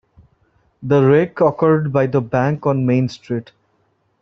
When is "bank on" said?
2.21-2.87